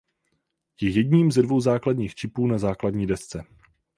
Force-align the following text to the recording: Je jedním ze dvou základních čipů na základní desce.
Je 0.81 0.89
jedním 0.89 1.31
ze 1.31 1.41
dvou 1.41 1.61
základních 1.61 2.15
čipů 2.15 2.47
na 2.47 2.57
základní 2.57 3.07
desce. 3.07 3.45